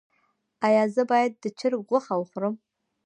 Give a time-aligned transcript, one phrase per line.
[0.67, 2.55] ایا زه باید د چرګ غوښه وخورم؟